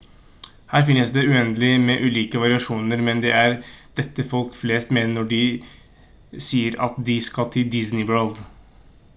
[0.75, 3.57] her finnes det uendelig med ulike variasjoner men det er
[4.01, 5.43] dette folk flest mener når de
[6.47, 8.43] sier at de skal til disney world